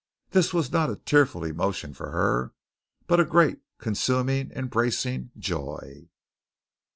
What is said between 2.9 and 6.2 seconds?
but a great, consuming, embracing joy.